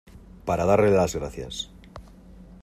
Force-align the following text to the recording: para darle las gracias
para 0.45 0.65
darle 0.65 0.89
las 0.89 1.15
gracias 1.15 1.69